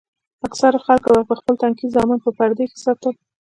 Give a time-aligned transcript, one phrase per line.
[0.47, 3.15] اکثرو خلکو به خپل تنکي زامن په پرده کښې ساتل.